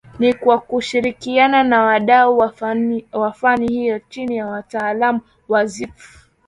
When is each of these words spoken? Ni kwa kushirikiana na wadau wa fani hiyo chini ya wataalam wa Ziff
Ni 0.19 0.33
kwa 0.33 0.59
kushirikiana 0.59 1.63
na 1.63 1.81
wadau 1.83 2.37
wa 3.13 3.33
fani 3.33 3.67
hiyo 3.67 3.99
chini 4.09 4.35
ya 4.37 4.45
wataalam 4.47 5.19
wa 5.47 5.65
Ziff 5.65 6.27